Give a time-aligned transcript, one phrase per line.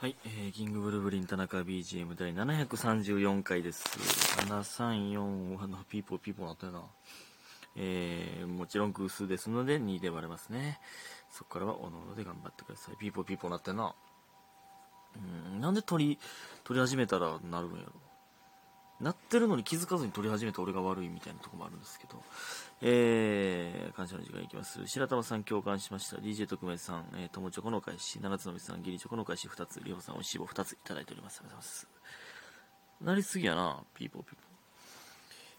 [0.00, 3.82] はい、えー、キングブルブリン田中 BGM 第734回です。
[4.46, 6.82] 734のピーポーピーポーなったよな。
[7.74, 10.78] えー、もちろん偶数ですので2で割れますね。
[11.32, 12.96] そこからはおのおので頑張ってください。
[12.96, 13.94] ピーポーピーポーなったよな。
[15.16, 16.18] うん、なんで取り、
[16.62, 17.92] 取り始めたらなるんやろ。
[19.00, 22.22] なってるのに気づかずに取り始めた俺が悪いみたいなとこもあるんですけど。
[22.80, 24.86] えー、感謝の時間いきます。
[24.86, 26.16] 白玉さん共感しました。
[26.18, 31.40] DJ 特命さん、えー、友チョコのお返し、七つのみさん、義理チョコのお返し2つ、りほさん、おいしい棒2ついただいております。
[31.40, 31.88] ありがとうございます。
[33.00, 34.42] なりすぎやな、ピーポーピーポ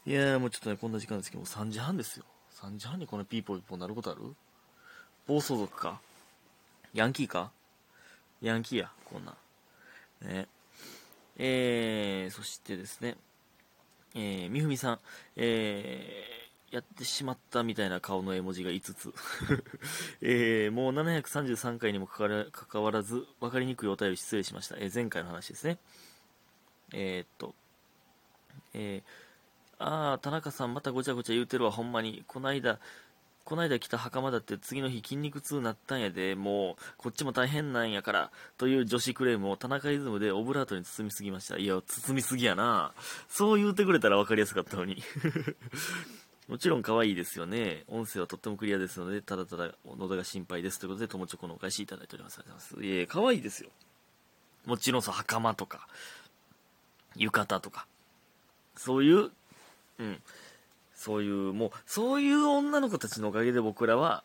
[0.08, 0.12] ー。
[0.12, 2.26] いやー、もうちょっとね、こんな時間ですけど、もう3時半ですよ。
[2.54, 4.36] 3時半にこのピーポーピーポーなることある？
[5.28, 6.00] 暴走族か？
[6.94, 7.52] ヤンキーか？
[8.42, 9.36] ヤンキーや、こんな。
[10.22, 10.48] ね。
[11.38, 13.16] えー、そしてですね、
[14.16, 15.00] えー、みふみさん、
[15.36, 19.14] えー、やってしまったみたいな顔の絵文字が5つ。
[20.22, 24.76] えー、もう733回にもかかわらず、分かりにくいお便り失礼しました。
[24.78, 25.80] えー、前回の話ですね。
[26.94, 27.56] えー、っと、
[28.74, 32.24] えー、あー、田中さんまたごちゃごちゃ言うてるわ、ほんまに。
[32.28, 32.80] こないだ、
[33.46, 41.58] こないだ来た袴だって次の日筋肉痛なったんやで、もう、こっちも大変なんやから、という女子クレームを田中イズムでオブラートに包みすぎました。
[41.58, 42.94] いや、包みすぎやな。
[43.28, 45.02] そう言うてくれたら分かりやすかったのに。
[46.50, 47.84] もちろん可愛いですよね。
[47.88, 50.80] 音声はとってもクリアですので、ただただ喉が心配です。
[50.80, 52.40] ということで、友チョコのお返しいただいております。
[52.40, 52.98] ありがとうございます。
[52.98, 53.70] いや、可愛いですよ。
[54.66, 55.88] もちろんそう、袴とか、
[57.16, 57.86] 浴衣とか、
[58.76, 59.32] そういう、
[60.00, 60.22] うん、
[60.96, 64.24] そういう、もう、そういう女の子たちのおかげで僕らは、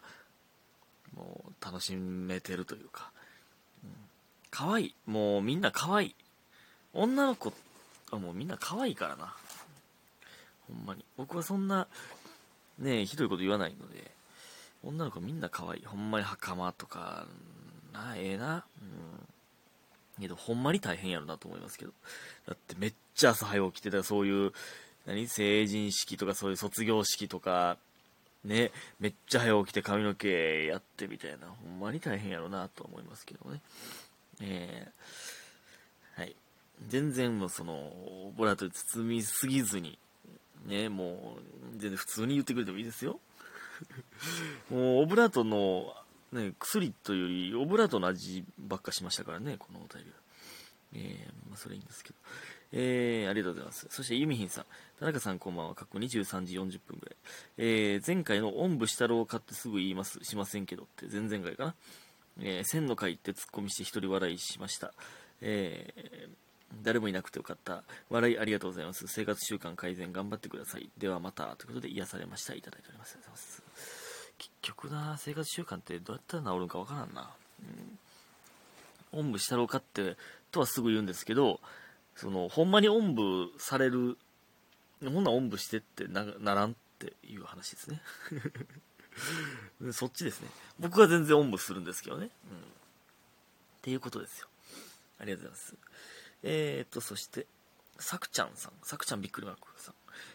[1.14, 3.10] もう、楽しめてるというか、
[3.84, 3.90] うん、
[4.50, 4.94] 可愛い。
[5.06, 6.14] もう、みんな可愛い。
[6.94, 7.52] 女の子
[8.10, 9.34] はもうみんな可愛いからな。
[10.68, 11.04] ほんまに。
[11.16, 11.86] 僕はそんな、
[12.78, 14.10] ねえひどいこと言わないので、
[14.82, 15.84] 女の子みんな可愛い。
[15.84, 17.26] ほんまに袴とか、
[17.92, 18.64] な、ええな。
[18.82, 20.20] うん。
[20.20, 21.92] けど、ほんまに大変やろなと思いますけど。
[22.46, 24.52] だってめっちゃ朝早起きてたらそういう、
[25.06, 25.28] 何？
[25.28, 27.76] 成人式とかそういう卒業式とか、
[28.44, 33.60] ね、めっちゃ早起きて髪の毛やってみたいな、ほんまに大変やろなと思いますけどね。
[34.40, 36.36] えー、はい。
[36.88, 37.92] 全然もうその、
[38.36, 39.98] ボラートで包みすぎずに、
[40.64, 43.20] ね、もう、全然普通に言ってくれてもいいですよ。
[44.70, 45.94] もう、オブラートの、
[46.32, 50.16] ね、薬というより、オブラートの味ばっかしましたからね、このお便りは。
[50.94, 52.16] えー、まあ、それいいんですけど。
[52.72, 53.86] えー、ありがとうございます。
[53.90, 54.66] そして、ユミヒンさん。
[54.98, 55.74] 田中さんこんばんは。
[55.74, 57.16] 過去23時40分ぐらい。
[57.58, 60.18] えー、前回のおんぶしたろう買ってすぐ言います。
[60.22, 61.74] しませんけどって、前々回かな。
[62.40, 64.92] えー、千の回ってツッコミして一人笑いしました。
[65.40, 66.43] えー、
[66.82, 67.84] 誰もいなくてよかった。
[68.10, 69.06] 笑いありがとうございます。
[69.06, 70.90] 生活習慣改善頑張ってください。
[70.98, 71.56] ではまた。
[71.56, 72.54] ということで癒されました。
[72.54, 73.14] いただいております。
[73.14, 74.04] ありがとうございます。
[74.38, 77.30] 結局な、生活習慣ってどうやったら治るんかわからんな。
[79.12, 79.18] うん。
[79.20, 80.16] おんぶしたろうかって、
[80.50, 81.60] とはすぐ言うんですけど、
[82.16, 84.18] その、ほんまにおんぶされる、
[85.02, 88.02] ほんなおんぶしてってなならんっていう話ですね。
[89.92, 90.48] そっちですね。
[90.80, 92.30] 僕は全然おんぶするんですけどね。
[92.50, 92.58] うん。
[92.58, 92.62] っ
[93.82, 94.48] ていうことですよ。
[95.18, 95.76] ありがとうございます。
[96.46, 97.46] えー、っと、そして、
[97.98, 98.72] さくちゃんさん。
[98.82, 99.94] さくちゃんびっくりマークさん。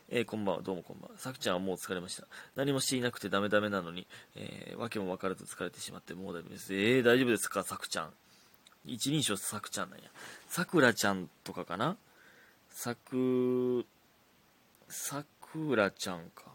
[0.09, 1.17] えー、こんばんは、どうもこんばんは。
[1.19, 2.27] さくちゃんはもう疲れました。
[2.55, 6.73] 何もしていなくてダメダメなのに、えー、わけも分からず疲れてしまってもう大丈夫です。
[6.73, 8.13] えー、大丈夫ですか、さくちゃん。
[8.85, 10.09] 一人称さくちゃんなんや。
[10.47, 11.95] さくらちゃんとかかな？
[12.71, 13.85] さく、
[14.87, 16.45] さくらちゃんか。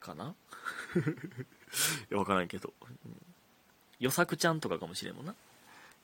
[0.00, 0.34] かな？
[2.10, 2.72] いや、わからんけど。
[2.80, 3.16] うん
[4.00, 5.34] よさくちゃんとかかもしれんもんな。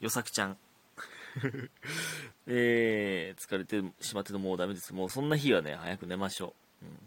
[0.01, 0.57] よさくちゃん。
[2.47, 4.93] えー、疲れてしまってもうダメです。
[4.93, 6.87] もうそんな日はね、早く寝ましょう。
[6.87, 6.99] うん。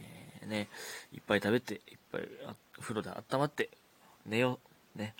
[0.00, 0.68] えー、ね、
[1.12, 3.70] いっぱい食べて、いっぱいあ風呂で温まって、
[4.26, 4.58] 寝よ
[4.96, 4.98] う。
[4.98, 5.14] ね。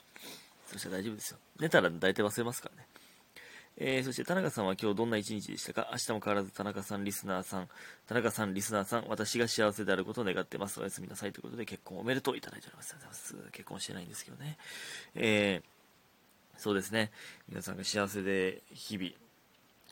[0.66, 1.38] そしたら大丈夫ですよ。
[1.58, 2.86] 寝たら大体忘れますからね。
[3.82, 5.88] えー、そして田中さんは今日どんな一日でしたか？
[5.92, 7.68] 明日も変わらず田中さんリスナーさん、
[8.06, 10.80] 田中さんリスナーさん、私が幸せであることを願ってます。
[10.80, 12.92] おやすみなさいということで結婚おめでとういただいております。
[12.92, 13.52] ありがとうございます。
[13.52, 14.58] 結婚してないんですけどね。
[15.14, 15.79] えー、
[16.60, 17.10] そうですね。
[17.48, 19.12] 皆さんが幸せで日々、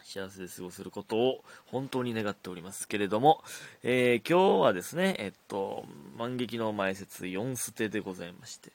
[0.04, 3.42] 幸せで過ごせることを本当に願っておりますけれども、
[3.82, 5.86] えー、今日はですね、えっと、
[6.18, 8.70] 万劇の前説4捨てでございまして、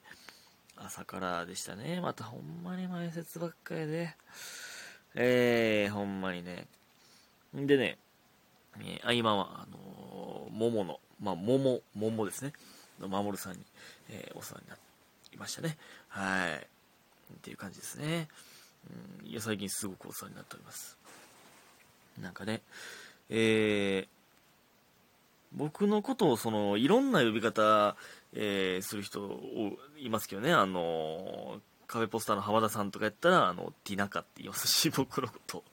[0.76, 2.00] 朝からでしたね。
[2.00, 4.16] またほんまに前説ばっかりで、
[5.14, 6.66] えー、ほんまにね。
[7.54, 7.96] でね、
[8.80, 12.54] えー、合間は、あのー、桃の、まあ、桃、桃ですね。
[13.00, 13.60] の守さんに、
[14.10, 14.76] えー、お世話にな
[15.30, 15.78] りましたね。
[16.08, 16.73] はい。
[17.32, 18.28] っていう感じですね。
[19.22, 20.98] うん、いや、最近すごくお世話になっております。
[22.20, 22.62] なんかね、
[23.30, 24.08] えー、
[25.52, 27.96] 僕のことを、その、いろんな呼び方、
[28.32, 29.40] えー、する人
[29.98, 35.64] いますけどね、あのー、壁ポスターの浜田さんとかやったら、あの、ティナカって言いますし、 僕のこと。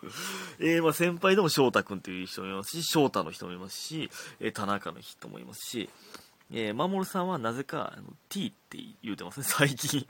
[0.59, 4.09] えー、まあ先輩でも翔太くんっていう人もいますし、翔太の人もいますし、
[4.39, 5.89] えー、田中の人もいますし、
[6.51, 10.05] えー、守さんはなぜか、あの、T って言うてますね、最近。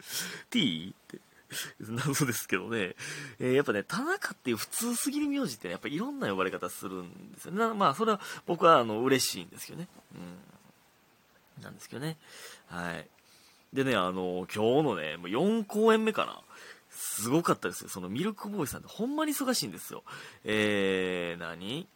[0.50, 0.94] T?
[0.94, 1.20] って。
[1.80, 2.96] 謎ですけどね。
[3.38, 7.74] えー、やっぱね、田中っていう普通すぎる名字って、ね、やっぱいろんな呼ばれ方するんですよね。
[7.74, 9.88] まあ、それは僕は、あの、嬉しいんですけどね。
[10.14, 10.18] う
[11.60, 11.62] ん。
[11.62, 12.16] なんですけどね。
[12.66, 13.08] はい。
[13.72, 16.40] でね、あの、今日のね、もう4公演目かな。
[16.90, 17.90] すごかったですよ。
[17.90, 20.02] そのミルクボーイさんってほんまに忙しいんですよ。
[20.44, 21.86] えー、何？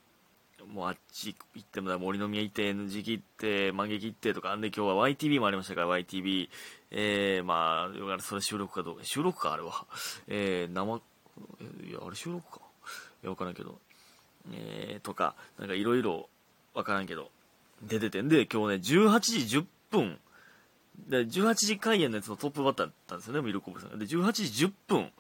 [0.66, 6.48] もうあっち行っても森の宮行って NG 切って万劇行ってとかんで今日は YTV もありましたから YTV
[6.90, 9.04] えー、まあそれ収録かどうか。
[9.04, 9.86] 収録かあれは。
[10.26, 10.96] えー、生
[11.88, 12.60] いやあれ収録か。
[13.22, 13.78] いや分からんけど。
[14.52, 16.28] えー、とかなんかいろいろ
[16.74, 17.30] 分からんけど。
[17.82, 20.18] 出ててんで今日ね18時10分。
[21.08, 25.12] で18時開演のやつのトップバッターだったんですよねミルコブさんで18時10分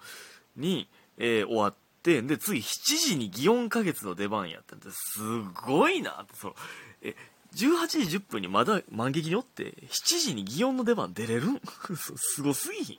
[0.56, 5.20] に、えー、終わってで、で、次7時に祇園花月の出番やったんで、す
[5.66, 6.54] ごいなって、そう、
[7.02, 7.14] え、
[7.54, 11.60] 18時10分にまだ満劇におって、7時に祇園の出番出れるん？
[12.16, 12.98] すごすぎひん。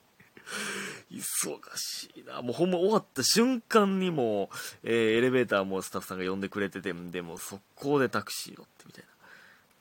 [1.12, 2.42] 忙しいな。
[2.42, 9.04] もうほんま終わった瞬間にもう、えー、エレベーターもスタッフさんが呼んでくれてて、でも速攻でタクシー乗ってみたい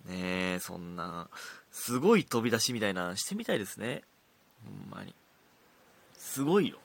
[0.06, 0.14] な。
[0.14, 1.28] ねえ、そんな、
[1.72, 4.02] すごい飛び出しみたいなしてみたいですね。
[4.64, 5.14] ほんまに。
[6.16, 6.78] すごいよ。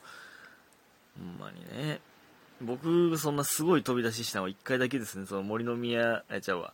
[1.18, 2.02] ほんまにね。
[2.62, 5.25] 僕、そんなすごい飛び出ししたのは1回だけですね。
[5.25, 6.74] その森の宮、え、ちゃうわ。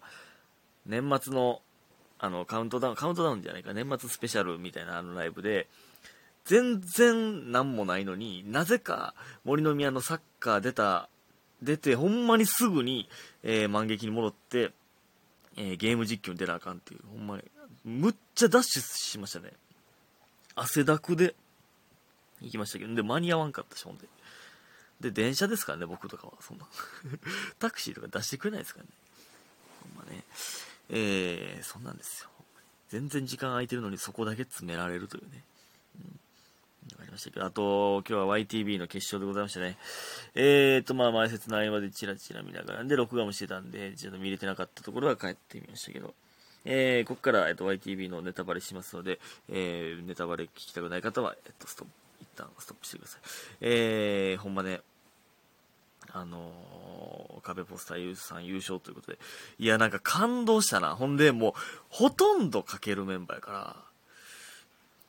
[0.86, 1.62] 年末の、
[2.20, 5.68] あの、カウントダウン、カウントダウンじゃないか、年末スペシャルみたいなあのライブで、
[6.46, 9.14] 全然何もないのになぜか
[9.44, 11.10] 森の宮のサッカー出た、
[11.62, 13.08] 出て、ほんまにすぐに、
[13.44, 14.72] えー、満劇に戻って、
[15.58, 17.44] えー、ゲーム実況に出なあかんっていう、ほんまに、
[17.86, 19.54] むっちゃダッシュしましたね。
[20.56, 21.36] 汗だくで
[22.42, 24.08] 行きましたけど、で、間に合わんかったし、ほんで。
[25.02, 26.34] で、電車ですからね、僕とかは。
[26.42, 26.66] そんな
[27.60, 28.92] タクシーとか出してくれないですからね。
[29.96, 30.24] ほんまね。
[30.90, 32.30] えー、そんなんですよ。
[32.90, 35.44] 全然時間空いてるのにそこだけ詰められるというね。
[35.96, 36.20] うん。
[36.92, 39.78] わかりましたけど、あと、今日は YTV の決勝でございましたね。
[40.36, 46.14] えーと、まあ、前説の合間でチラチラ見ながら、で、録画もしてたんで、ちょっと見れてなかったところは帰ってみましたけど、
[46.66, 49.20] えー、ここから、えっと、YTV のネタバレしますので、
[49.50, 53.22] えー、ネタバレ聞きたくない方は、えっと、ストップ、一旦ストップしてください。
[53.62, 54.82] えー、ほんまね、
[56.14, 59.20] あのー、壁ポスターユースさん優勝ということで。
[59.60, 60.96] いや、なんか感動したな。
[60.96, 61.54] ほんで、もう、
[61.90, 63.76] ほとんどかけるメンバーやから、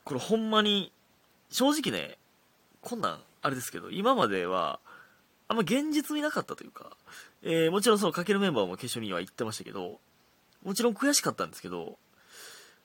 [0.05, 0.91] これほんまに、
[1.49, 2.17] 正直ね、
[2.81, 4.79] こんなん、あれですけど、今までは、
[5.47, 6.95] あんま現実になかったというか、
[7.41, 9.99] えー、もちろんそのかけるメンバーも決勝には行ってましたけど、
[10.63, 11.97] もちろん悔しかったんですけど、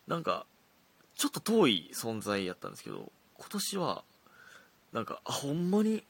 [0.06, 0.46] なんか、
[1.14, 4.04] ちょっと遠い存在やったんですけど、今年は、
[4.92, 6.04] なんか、あ、ほんまに、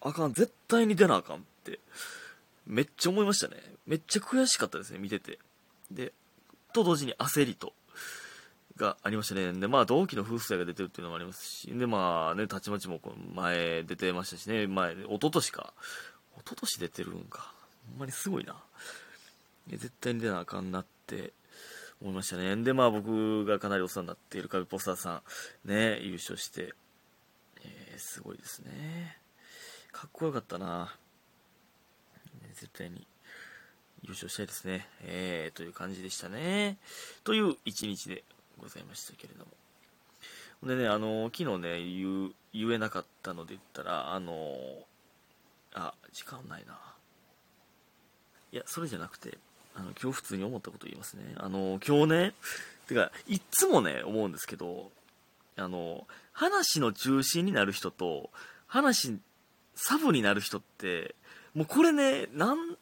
[0.00, 1.80] あかん、絶対に出なあかんって、
[2.66, 3.60] めっちゃ思いましたね。
[3.86, 5.38] めっちゃ悔しかったですね、見てて。
[5.90, 6.12] で、
[6.72, 7.72] と同時に焦りと、
[8.76, 9.52] がありましたね。
[9.52, 13.00] で、まあ、同期の夫婦妻が出てるっていうのもありますし、で、まあね、たちまちも
[13.34, 15.72] 前出てましたしね、前、一昨年か。
[16.36, 17.54] 一昨年出てるんか。
[17.90, 18.62] ほんまにすごいな。
[19.68, 21.32] 絶対に出なあかんなって
[22.00, 22.54] 思いましたね。
[22.56, 25.22] で、まあ僕がかなりお世話になっている壁ポスターさ
[25.64, 26.74] ん、ね、優勝して、
[27.64, 29.18] えー、すごいですね。
[29.96, 30.94] かっこよかったな。
[32.52, 33.06] 絶対に
[34.02, 34.86] 優勝したいですね。
[35.02, 36.76] えー、という感じでしたね。
[37.24, 38.22] という一日で
[38.58, 40.68] ございましたけれども。
[40.68, 44.54] でね、あの、昨日ね、言言えなかったので言ったら、あの、
[45.72, 46.78] あ、時間ないな。
[48.52, 49.38] いや、それじゃなくて、
[49.74, 51.24] あの、今日普通に思ったこと言いますね。
[51.38, 52.34] あの、今日ね、
[52.86, 54.92] てか、いっつもね、思うんですけど、
[55.56, 58.28] あの、話の中心になる人と、
[58.66, 59.18] 話
[59.76, 61.14] サブになる人って、
[61.54, 62.76] もうこれね、なん、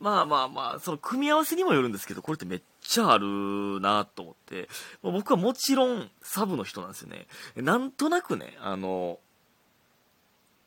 [0.00, 4.68] まあまあまあ、その組み合わせにもよるんですけど、これってめっちゃあるなと思って、
[5.02, 7.26] まあ、僕はもちろんサブの人なんですよね。
[7.56, 9.18] なんとなくね、あの、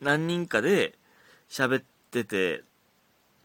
[0.02, 0.96] 何人かで
[1.50, 2.64] 喋ってて、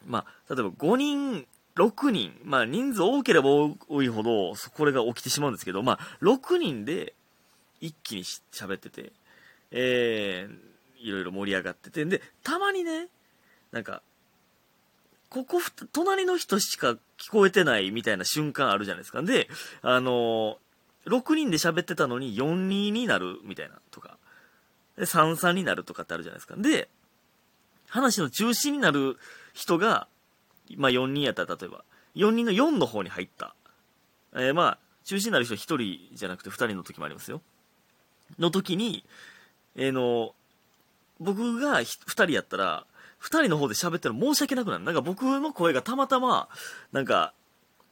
[0.07, 3.49] まあ、例えば5人、6人、まあ人数多ければ
[3.89, 7.15] 多いほど、これが起きてしまうんですけど、まあ、6人で
[7.81, 9.13] 一気に喋ってて、
[9.71, 10.72] えー、
[11.03, 13.09] いろいろ盛り上がってて、で、たまにね、
[13.73, 14.03] なんか、
[15.29, 15.61] ここ、
[15.93, 19.23] 隣の人しか聞こえてないみたいな瞬間あるじゃないですか。
[19.23, 19.49] で、
[19.81, 24.19] あのー、6人で喋ってたのに4人になるみたいなとか、
[24.97, 26.55] で、3、3になるとかってあるじゃないですか。
[26.57, 26.89] で、
[27.89, 29.17] 話の中心になる
[29.53, 30.07] 人が、
[30.77, 33.55] まあ4人やったら例えば、4人の4の方に入った。
[34.35, 37.41] えー、まあ、中心になる人1人じゃなくて2人の時もありますよ。
[38.39, 39.05] の時に、
[39.77, 40.35] えー、の、
[41.23, 42.87] 僕が2人やったら、
[43.23, 44.85] 2人の方で喋ったら申し訳なくなる。
[44.85, 46.49] なんか僕の声がたまたま、
[46.93, 47.33] なんか、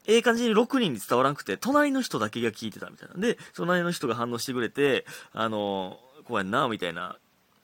[0.07, 3.15] ええ感じに6人に伝わらなくて、隣の人だけが聞いてたみたいな。
[3.21, 7.19] で、隣の人が反応してくれて、あの、こうやんな、みたいな。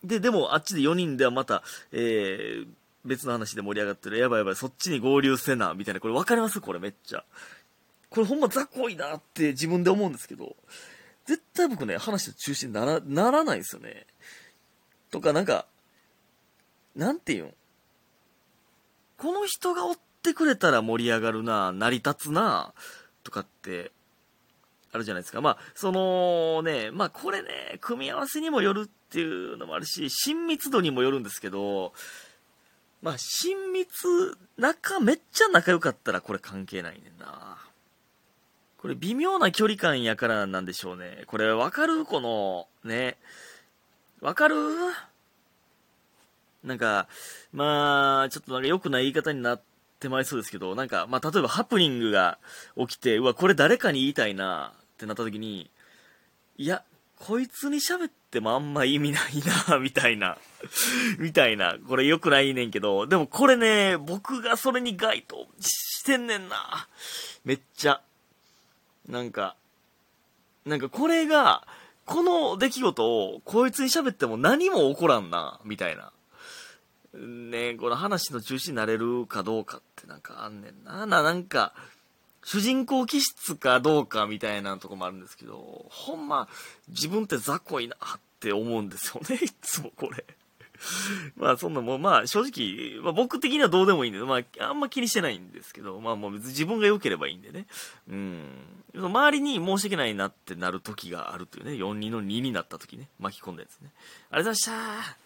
[0.04, 2.66] で、でもあっちで4人ではまた、えー、
[3.04, 4.18] 別の話で盛り上がってる。
[4.18, 6.00] やばいやばい、そっちに合流せな、みたいな。
[6.00, 6.60] これ分かります？
[6.60, 7.24] これめっちゃ。
[8.10, 10.56] これほんま雑魚いなって自分で思うんですけど、
[11.24, 14.06] 絶対僕ね、話の中心になら、ならないですよね。
[15.10, 15.66] とか、なんか、
[16.94, 17.54] なんていうん？
[19.18, 22.72] この人がおってくれたら盛り上がるな、成り立つな、
[23.22, 23.92] とかって、
[24.92, 25.40] あるじゃないですか。
[25.40, 31.92] まあ、そのね、まあこれね、組み合わせにもよるっていうのもあるし、親密度にもよるんですけど、
[33.02, 37.58] まあ親密、仲、めっちゃ仲良かったらこれ関係ないねんな。
[38.78, 41.24] これ微妙な距離感やからなんでしょうね。
[41.26, 42.04] これわかる？
[42.04, 43.16] この、ね。
[44.20, 44.54] わかる？
[46.64, 47.06] なんか、
[47.52, 49.60] まあ、ちょっとなんか良くない言い方になっ
[50.00, 52.38] てまいそうですけど、なんか、まあ、例えばハプニングが
[52.76, 55.70] 起きて、うわ、これ誰かに言いたいなってなった時に、
[56.58, 56.82] いや、
[57.20, 60.36] こいつに喋ってもあんま意味ないなみたいな
[61.18, 61.76] みたいな。
[61.88, 66.88] これ良くないねんけど、でもこれね、僕がそれに該当してんねんな
[67.44, 68.00] めっちゃ。
[69.08, 69.54] なんか、
[70.64, 71.66] なんかこれが、
[72.06, 76.12] この出来事をこいつに喋っても何も起こらんな、みたいな。
[77.18, 81.04] ねこの話の中心になれるかどうかってなんかあんねんな。
[81.06, 81.74] な、なんか、
[82.44, 86.48] 主人公気質かどうかみたいなとこもあるんですけど、ほんま、
[86.88, 90.24] 自分って雑魚いなって思うんですよね、いつもこれ。
[91.36, 97.66] まあそんなもうまあ正直、まあ僕的にはどうでもいいんで、まああんま気にしてないんですけど、まあもう別に自分が良ければいいんでね。
[98.08, 98.44] うん。
[98.94, 103.90] 周りに申し訳ないなってなる時があるというね、4人の2になった時ね、巻き込んだやつね。
[104.30, 105.25] ありがとうございました